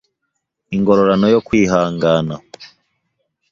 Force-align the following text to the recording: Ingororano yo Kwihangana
Ingororano 0.75 1.25
yo 1.33 1.39
Kwihangana 1.47 2.35